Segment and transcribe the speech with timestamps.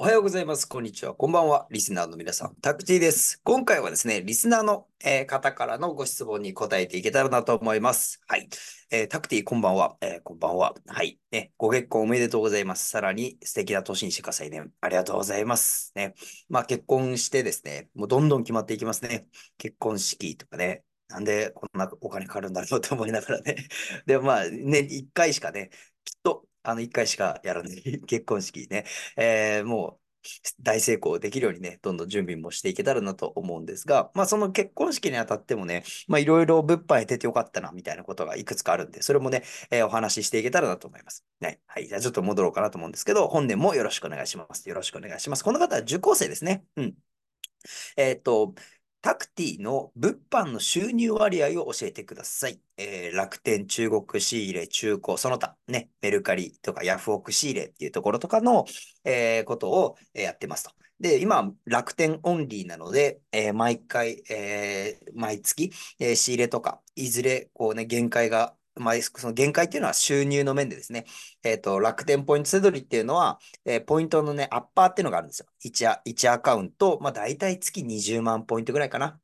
[0.00, 0.64] おはようございます。
[0.64, 1.12] こんにちは。
[1.12, 1.66] こんばんは。
[1.72, 3.40] リスナーの皆さん、タクティです。
[3.42, 8.20] 今回はですね、リスナーの、えー方からのご質問に答えていけたらなと思います。
[8.28, 8.48] はい。
[8.92, 9.96] えータクティ、こんばんは。
[10.00, 10.72] えーこんばんは。
[10.86, 11.18] はい。
[11.32, 12.88] ね、ご結婚おめでとうございます。
[12.88, 14.62] さらに素敵な年にしてくださいね。
[14.80, 15.90] ありがとうございます。
[15.96, 16.14] ね。
[16.48, 19.26] まあ結婚してですね、もうどんどん決まっていきますね。
[19.56, 20.84] 結婚式とかね。
[21.08, 23.66] なんでこんなお金かかるんだろうって思いながらね。
[24.06, 25.70] でもまあね、一回しかね、
[26.70, 28.84] あの一回しかやらない 結婚式ね。
[29.16, 30.00] えーもう
[30.62, 41.24] 大成功できるようにね、どんどん準備もしていけたらなと思うんですが、まあその結婚式にあたってもね、まあいろいろ物販へ出てよかったなみたいなことがいくつかあるんで、それもね、えーお話ししていけたらなと思います。
[41.40, 41.60] ね。
[41.66, 41.88] はい。
[41.88, 44.68] じゃあちょっと戻ろうかなと思うんですけど、本年もよろしくお願いします。
[44.68, 45.44] よろしくお願いします。
[45.44, 46.64] この方は受講生ですね。
[46.76, 46.94] うん。
[47.96, 48.54] えっと、
[49.00, 52.60] タクティの物販の収入割合を教えてください。
[52.76, 58.64] えー楽天、中国仕入れ、中古、その他、ね、メルカリとかヤフオク仕入れっていうところとかの、
[59.04, 60.72] えーことをやってますと。
[61.00, 71.06] で、今、楽天オンリーなので、えー毎回、えー毎月、えー仕入れとか、いずれ、こうね、限界が、まあ、その限界っていうのは収入の面でですね、
[71.42, 75.46] えっと、楽天ポイントセドリっていうのは、えーポイントのね、アッパーっていうのがあるんですよ。
[75.64, 79.20] 1ア、1アカウント、まあ、大体月20万ポイントぐらいかな。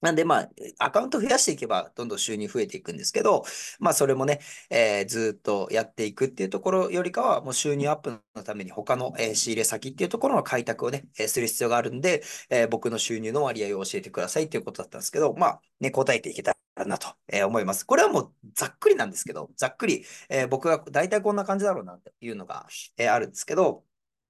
[0.00, 3.44] なんで、まあ、アカウント増やしていけば、どんどん収入増えていくんですけど、
[3.80, 17.08] まあ、それもね、えーずっとやっていくっていうところよりかは、もう収入アップのために他の、えー仕入れ先っていうところの開拓をね、えーする必要があるんで、え僕の収入の割合を教えてくださいっていうことだったんですけど、まあ、ね、答えていけたらなと、
[17.46, 17.84] 思います。
[17.84, 23.84] これはもうざっくりなんですけど、ざっくり、えー僕が大体こんな感じだろうなっていうのが、えーあるんですけど、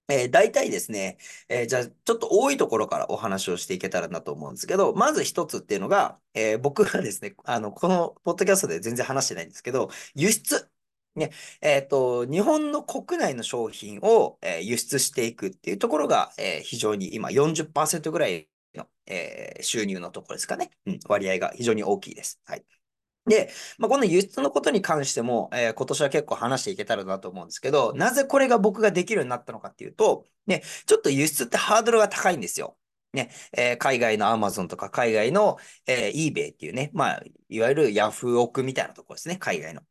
[0.08, 1.18] えー大体ですね、
[1.48, 10.68] えーじゃあ、ちょっと多いところからお話をしていけたらなと思うんですけど、まず一つっていうのが、えー僕がですね、あの、このポッドキャストで全然話してないんですけど、輸出。
[11.16, 20.70] ね、えっと、日本の国内の商品を、え輸出していくっていうところが、え非常に今40%ぐらいの、えー収入のところですかね。
[20.86, 22.40] うん、割合が非常に大きいです。
[22.44, 22.64] はい。
[23.26, 32.76] で、まあ、この輸出のことに関しても、えー今年は結構話していけたらなと思うんですけど、なぜこれが僕ができるようになったのかっていうと、ね、ちょっと輸出ってハードルが高いんですよ。
[33.14, 39.82] ね、えー海外の Amazon とか海外の、えー eBay っていうね、まあ、いわゆるヤフオクみたいなところですね、海外の。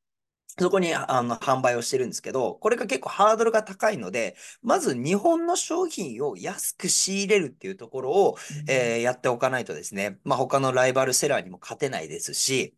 [0.59, 8.38] そこにあの販売をしてるんですけど、これが結構ハードルが高いので、まず日本の商品を安く仕入れるっていうところを、
[8.68, 12.75] えーやっておかないとですね、まあ、他のライバルセラーにも勝てないですし、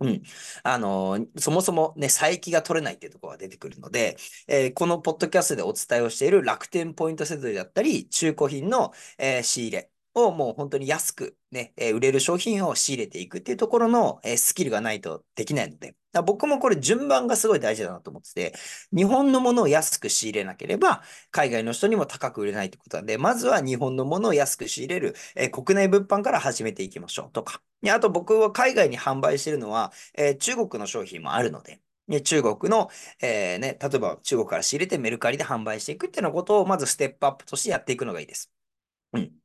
[0.00, 0.22] うん。
[0.64, 4.16] あのーそもそもね、佐伯が取れないっていうところが出てくるので、
[4.48, 15.94] えーこのポッドキャストでお伝えをしている楽天ポイントセドリだったり、中古品の、えー仕入れをもう本当に安くね、えー売れる商品を仕入れていくっていうところの、えースキルがないとできないので、
[16.24, 18.54] 僕もこれ順番がすごい大事だなと思ってて、
[18.94, 27.60] 日本のものを安く仕入れなければ、海外の人にも高く売れないってことなんで、まずは日本のものを安く仕入れる、えー国内物販から始めていきましょうとか。
[27.90, 31.80] あと僕は海外に販売してるのは、えー中国の商品もあるので、
[32.22, 38.50] 中国の、えーね、例えば中国から仕入れてメルカリで販売していくっていうようなことをまずステップアップとしてやっていくのがいいです。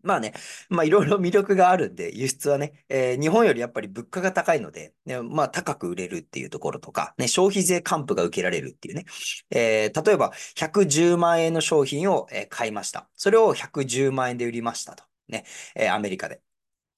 [0.02, 0.34] まあね、
[0.69, 9.06] まあいろいろ 魅力があるんで、輸出はね、えー日本よりやっぱり物価が高いので、ね、まあ高く売れるっていうところとか、ね、消費税還付が受けられるっていうね。
[9.52, 13.09] えー例えば110万円の商品を、え買いました。
[13.16, 15.03] それを110万円で売りましたと。
[15.28, 16.41] ね、えーアメリカで。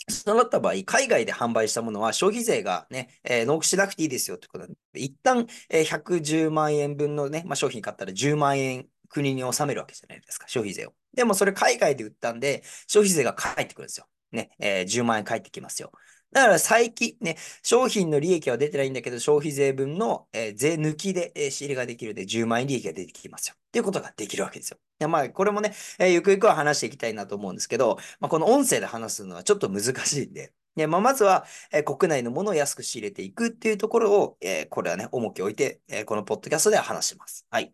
[0.09, 10.93] そうなった場合、海外で販売したものは消費税がね、えー納付しなくていいですよってことなんで、一旦、えー110万円分のね、まあ、商品買ったら10万円国に納めるわけじゃないですか、消費税を。
[11.13, 14.07] でもそれ海外で売ったんで、消費税が返ってくるんですよ。
[14.31, 15.91] ね、えー10万円返ってきますよ。
[16.31, 23.55] だから最近ね、商品の利益は出てないんだけど、消費税分の、えー税抜きで、えー仕入れができるで、10万円利益が出てきますよ。
[23.57, 24.77] っていうことができるわけですよ。
[24.99, 37.45] いやまあ、これもね、えーゆくゆくは話していきたいなと思うんですけど、まあ、この音声で話すのはちょっと難しいんで、ねまあ、まずは、えー国内のものを安く仕入れていくっていうところを、えーこれはね、重きを置いて、えーこのポッドキャストでは話します。
[37.49, 37.73] はい。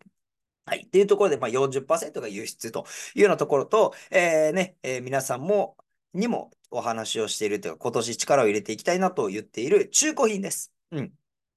[0.68, 0.84] はい。
[0.86, 2.86] っていうところで、まあ、40%が輸出と
[3.16, 5.78] いうようなところと、えーね、えー皆さんも、
[6.14, 10.74] にもお話をしているというか、今年力を入れていきたいなと言っている中古品です。
[10.92, 11.14] うん。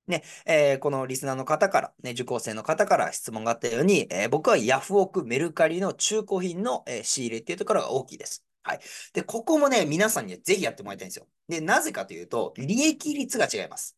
[0.06, 8.44] ね、えーこのリスナーの方から、ね、受講生の方から質問があったように、えー僕はヤフオク、メルカリの中古品の、えー仕入れっていうところが大きいです。
[8.62, 8.80] はい。
[9.12, 11.26] で、ここもね、皆さんにはぜひやってもらいたいんですよ。
[11.48, 13.96] で、なぜかというと、利益率が違います。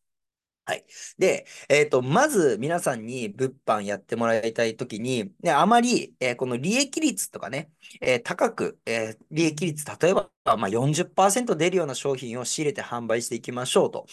[0.65, 0.85] はい。
[1.17, 7.69] で、えっと、まず皆さんに物販やってもらいたいときに、ね、あまり、えーこの利益率とかね、
[7.99, 14.05] えー高く、え利益率、例えば、まあ、40%出るような商品を仕入れて販売していきましょうと。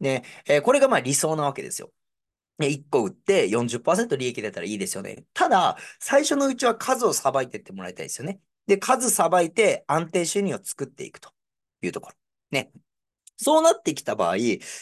[0.00, 1.92] ね、えこれがまあ理想なわけですよ。
[2.60, 5.24] 1個売って40%利益出たらいいですよね。
[5.34, 8.40] ただ、最初のうちは数をさばいていってもらいたいですよね。
[8.66, 11.30] で、数さばいて安定収入を作っていくと
[11.82, 12.16] いうところ。
[12.50, 12.72] ね。
[13.40, 14.36] そうなってきた場合、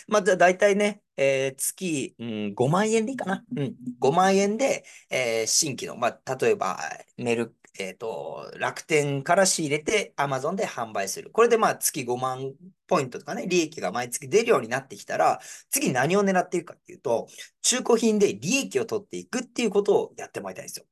[0.09, 3.45] まあ、だだいたいね、えー月、うん、5万円でいいかな。
[3.55, 6.79] うん、5万円で、えー新規の、まあ、例えば、
[7.19, 11.31] メル、えっと、楽天から仕入れて Amazon で販売する。
[11.31, 12.55] これでまあ月5万
[12.87, 17.29] ポイントとかね、利益が毎月出るようになってきたら、次何を狙っていくかっていうと、
[17.63, 20.87] 中古品で利益を取っていくっていうことをやってもらいたいんですよ。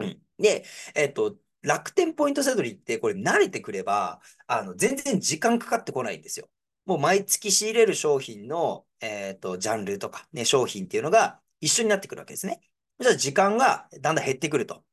[0.00, 0.22] うん。
[0.38, 0.64] で、
[0.94, 6.48] えっと、楽天ポイントセドリってこれ慣れてくれば、あの、全然時間かかってこないんですよ。
[6.86, 12.60] もう毎月仕入れる商品の、えっと、ジャンルとかね、商品っていうのが一緒になってくるわけですね。
[13.00, 14.84] じゃあ時間がだんだん減ってくると。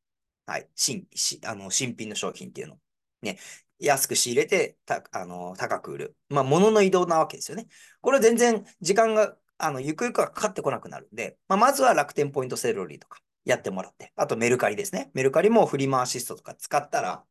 [0.45, 0.69] はい。
[0.75, 1.07] 新、
[1.45, 2.80] あの、新品の商品っていうの。
[3.22, 3.40] ね。
[3.80, 6.18] 安く仕入れて、た、あの、高く売る。
[6.30, 7.68] まあ、物の移動なわけですよね。
[8.01, 15.12] これ全然時間が、あの、ゆくゆくはかかってこなくなるんで、まあ、まずは楽天ポイントセロリーとかやってもらって、あとメルカリですね。
[15.13, 17.25] メルカリもフリマアシストとか使ったら、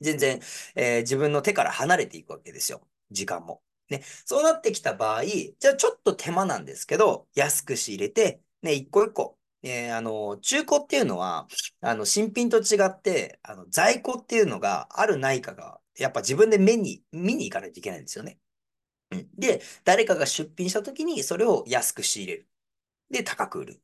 [0.00, 0.40] 全然、
[0.76, 2.82] えー自分の手から離れていくわけですよ。
[3.10, 3.62] 時間も。
[3.90, 4.02] ね。
[4.24, 9.38] そうなってきた場合、じゃあちょっと手間なんですけど、安く仕入れて、ね、一個一個。
[9.62, 11.46] えーあの、中古っていうのは、
[11.82, 18.38] あの、新品と違って、あの、在庫っていうのがあるないかが、やっぱ自分で目に、見に行かないといけないんですよね。
[19.36, 22.48] で、誰かが出品した時にそれを安く仕入れる。
[23.10, 23.82] で、高く売る。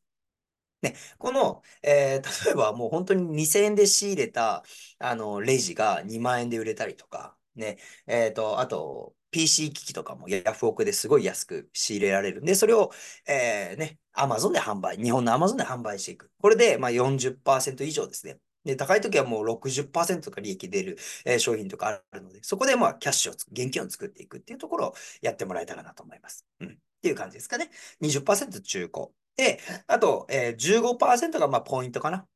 [0.82, 4.64] ね、この、えー例えばもう本当に2000円で仕入れた、
[4.98, 12.90] あの、レジが2万円で売れたりとか、ね、えっと、あと、PC 機器とかもヤフオクですごい安く仕入れられるんで、それを、
[13.28, 16.30] えーね、Amazon で販売、日本の Amazon で販売していく。
[16.40, 18.38] これで、まあ40%以上ですね。
[18.64, 20.96] で、高い時はもう60%とか利益出る、
[21.26, 26.46] えー商品とかあるので、そこでまあキャッシュを、現金を作っていくっていうところをやってもらえたらなと思います。
[26.60, 26.68] うん。
[26.68, 26.72] っ
[27.02, 27.68] ていう感じですかね。
[28.00, 29.08] 20%中古。
[29.36, 32.26] で、あと、えー15%がまあポイントかな。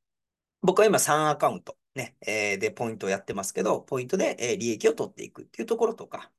[0.60, 6.30] 僕は今3アカウント、ね、えーでポイントをやってますけど、ポイントで、え利益を取っていくっていうところとか、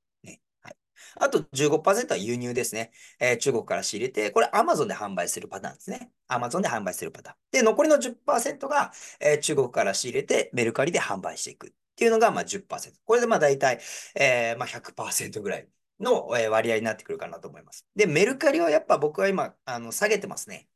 [1.15, 2.91] あと15%は輸入ですね。
[3.19, 6.11] えー中国から仕入れて、これ Amazon で販売するパターンですね。
[6.29, 7.37] Amazon で販売するパターン。
[7.51, 12.99] で、残りの10%が、えー中国から仕入れてメルカリで販売していくっていうのがまあ10%。
[13.05, 13.79] これでまあ大体、
[14.15, 15.67] えーまあ100%ぐらい
[15.99, 17.85] の割合になってくるかなと思います。
[17.95, 20.67] で、メルカリはやっぱ僕は今、あの、下げてますね。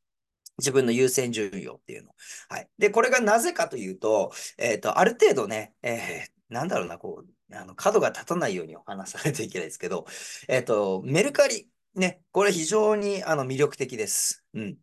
[0.58, 2.14] 自分の優先順位をっていうの。
[2.48, 2.68] はい。
[2.78, 7.15] で、これがなぜかというと、えっと、ある程度ね、えーなんだろうな、こう、
[7.52, 10.06] あの、角が立たないようにお話さないといけないですけど、
[10.48, 14.44] えっと、メルカリ、ね、これ非常にあの魅力的です。
[14.54, 14.78] うん。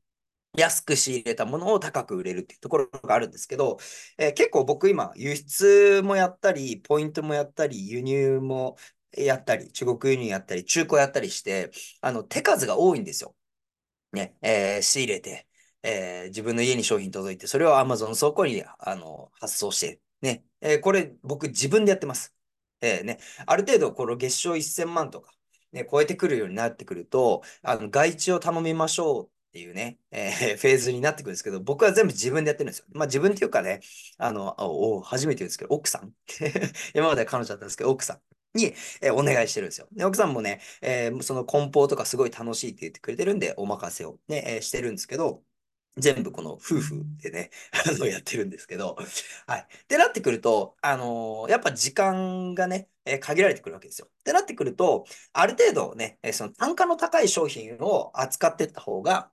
[0.57, 3.79] 安く仕入れたものを高く売れるっていうところがあるんですけど、
[4.17, 8.77] えー結構僕今、輸出もやったり、ポイントもやったり、輸入も
[9.17, 11.71] やったり、中国輸入やったり、中古やったりして、
[12.01, 13.35] あの、手数が多いんですよ。
[14.13, 15.47] ね、えー仕入れて、
[15.83, 22.33] えー自分の家に商品届いて、それを Amazon 倉庫に、あの、発送して、ね、えーこれ僕自分でやってます。
[22.85, 25.31] えーね、ある程度この月賞1000万とか、
[25.71, 32.85] ね、超えてくるようになってくると、あの、外注を頼みましょうっていうね、えーフェーズになってくるんですけど、僕は全部自分でやってるんですよ。
[32.93, 33.81] まあ自分っていうかね、
[34.17, 36.13] あの、お初めて言うんですけど、奥さん
[36.95, 39.87] 今までは彼女だったんですけど、奥さんに、えーお願いしてるんですよ。
[39.91, 45.43] で、奥さんもね、えーその梱包とかすごい楽しいって言ってくれてるんで、お任せをね、えしてるんですけど、
[45.97, 47.51] 全部この夫婦でね、
[47.87, 48.97] あの、やってるんですけど、
[49.47, 49.61] はい。
[49.61, 54.07] ってなってくると、あのーやっぱ時間がね、えー限られてくるわけですよ。
[54.09, 59.31] ってなってくると、ある程度ね、えーその単価の高い商品を扱っていった方が、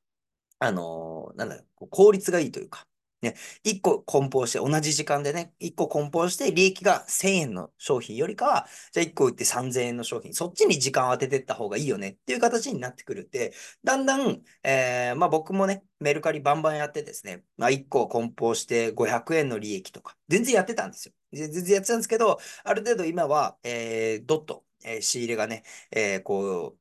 [0.60, 2.86] あのーなんだろ、う効率がいいというか、
[3.22, 3.34] ね、
[3.64, 13.52] 1個梱包して、同じ時間でね、1個梱包して、利益が1000円の商品よりかは、じゃあ1個売って3000円の商品、そっちに時間を当ててった方がいいよねっていう形になってくるって、
[13.84, 21.14] だんだん、えーまあ僕もね、メルカリバンバンやってですね、まあ1個梱包して500円の利益とか、全然やってたんですよ。
[21.32, 26.76] 全然やってたんですけど、ある程度今は、えー、ドット、えー仕入れがね、えーこ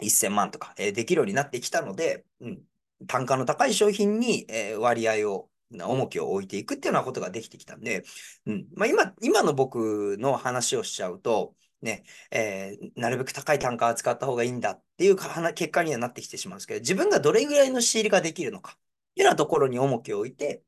[0.00, 2.62] う、1000万とか、えーできるようになってきたので、うん、
[3.06, 8.04] 単価の高い商品に、えー割合を、重きを置いていくっていうようなことができてきたんで、
[8.46, 8.66] うん。
[8.74, 15.16] まあ今、今の僕の話をしちゃうと、ね、えー、なるべく高い単価を使った方がいいんだっていう
[15.54, 18.74] 結果にはなってきてしまうんですけど、自分がどれぐらいの仕入れができるのか、っ
[19.14, 20.62] ていうようなところに重きを置いて、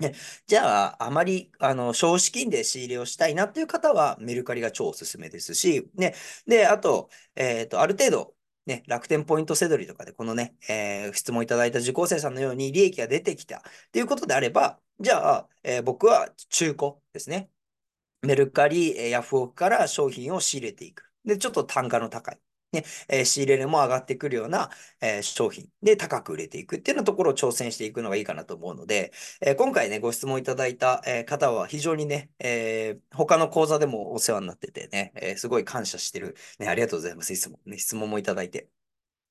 [0.00, 0.14] ね、
[0.46, 6.14] じゃあ、あまり、あの、少資金で仕入れをしたいなっていう方は、メルカリが超おすすめですし、ね、
[6.46, 8.34] で、あと、えっ、ー、と、ある程度、
[8.70, 13.60] ね、楽天ポイントせどりとかで、このね、えー、質問いただいた受講生さんのように利益が出てきたっ
[13.90, 17.50] ていうことであれば、じゃあ、えー、僕は中古ですね。
[18.22, 21.10] メルカリ、ヤフオクから商品を仕入れていく。
[21.24, 22.38] で、ちょっと単価の高い。
[22.72, 36.36] ね、えー、仕入れ値も上がってくるような、えー、商品で高く売れていくっていうようなところを挑戦していくのがいいかなと思うので、えー、今回ね、ご質問いただいた、え方は非常にね、え他の講座でもお世話になっててね、えすごい感謝してる。
[36.58, 37.32] ね、ありがとうございます。
[37.32, 38.68] いつもね、質問もいただいて。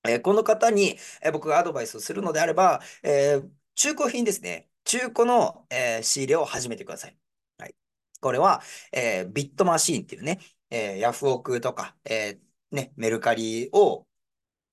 [0.08, 3.42] えこの方に、え僕がアドバイスをするのであれば、え
[3.76, 4.70] 中古品ですね。
[4.86, 7.18] 中古の、え仕入れを始めてください。
[7.58, 7.76] はい。
[8.22, 14.06] これは、えビットマシーンっていうね、えヤフオクとか、えーね、メルカリを、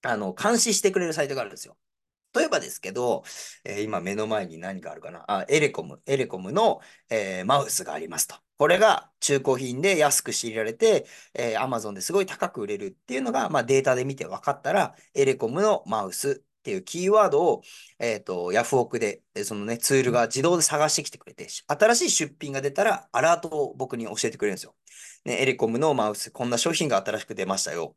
[0.03, 1.77] あの、監視してくれるサイトがあるんですよ。
[2.35, 3.25] 例えばですけど、
[3.65, 5.25] えー、今目の前に何があるかな？
[5.27, 8.37] あ、エレコム、エレコムの、えー、マウスがありますと。
[8.59, 17.63] これが中古品で安く仕入れられて、えー、Amazon ですごい高く売れるっていうのが、まあ、データで見て分かったら、エレコムのマウスっていうキーワードを、
[17.99, 24.75] えっ、ー、と、ヤフオクで、そのね、ツールが自動で探してきてくれて、新しい出品が出たら、アラートを僕に教えてくれるんですよ。
[25.27, 27.97] ね、エレコムのマウス、こんな商品が新しく出ましたよ。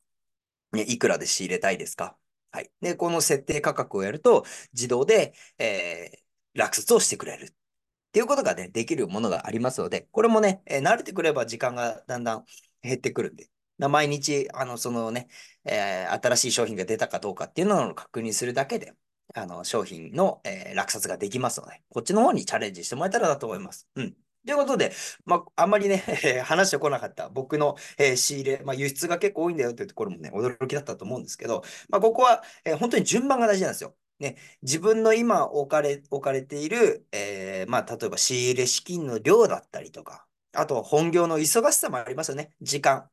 [0.71, 2.17] ね、いくらで仕入れたいですか？
[2.51, 2.71] はい。
[2.81, 7.45] で、この設定価格をやると、自動で、えー、落札をしてくれる。
[7.45, 12.45] っていうことがね、できるものがありますので、これもね、えー、慣れてくれば時間がだんだん
[12.81, 15.27] 減ってくるんで、毎日、あの、そのね、
[15.65, 18.93] えー、新しい商品が出たかどうかっていうのを確認するだけで、
[19.35, 23.87] あの、商品の、えー、落札ができますので、こっちの方にチャレンジしてもらえたらなと思います。
[23.95, 24.15] うん。
[24.45, 24.93] ということで、
[25.25, 25.97] まあ、あんまりね、
[26.45, 33.95] 話してこなかった僕の、えー、仕入れ、まあ、輸出が結構多いんだよというところもね、驚きだったと思うんですけど、まあ、ここは、えー、本当に順番が大事なんですよ。
[34.19, 42.51] ね、自分の今置かれ、置かれている、えー、まあ、例えば仕入れ資金の量だったりとか、あと本業の忙しさもありますよね。
[42.61, 43.09] 時間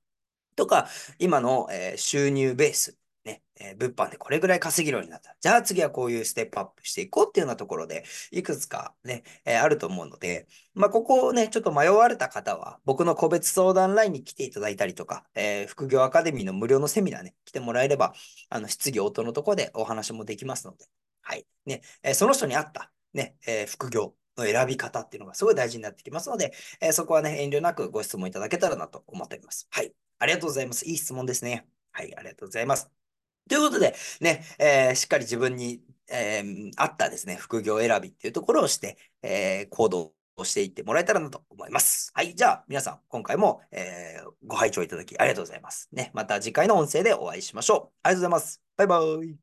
[0.57, 2.99] とか、今の、えー、収入ベース。
[3.27, 5.37] ね、えー、物販でこれぐらい稼げるようになった。
[5.41, 18.15] じゃあ次はこういうステップアップしていこうっていうようなところで、いくつかね、えー、あると思うので、まあ、ここをね、ちょっと迷われた方は、僕の個別相談ラインに来ていただいたりとか、えー、副業アカデミーの無料のセミナーね、来てもらえれば、
[18.49, 20.87] あの、質疑応答のところでお話もできますので、
[21.23, 21.45] はい。
[21.65, 29.67] ね、えその人に合った、ね、え副業の選び方っていうのがすごい大事になってきますので、えそこはね、遠慮なくご質問いただけたらなと思っております。
[29.71, 29.93] はい。
[30.19, 30.87] ありがとうございます。
[30.87, 31.67] いい質問ですね。
[31.93, 33.06] はい、ありがとうございます。
[33.49, 42.11] ということで、ね、えー、しっかり自分に、えー、合ったですね、副業選びっていうところをして、えー、行動をしていってもらえたらなと思います。
[42.15, 42.35] はい。
[42.35, 45.89] じゃあ、皆さん、今回も、えー、ご拝聴いただきありがとうございます。
[45.93, 46.11] ね。
[46.13, 47.99] また次回の音声でお会いしましょう。
[48.03, 48.63] ありがとうございます。
[48.77, 49.37] バイバイ。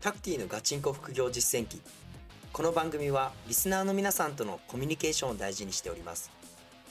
[0.00, 1.80] タクティのガチンコ副業実践記。
[2.52, 6.30] この番組は、リスナーの皆さんとのコミュニケーションを大事にしております。